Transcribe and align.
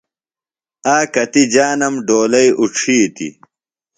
آکتیۡ 0.97 1.47
جانم 1.53 1.93
ڈولئی 2.07 2.47
اُڇِھیتیۡ۔ 2.59 3.33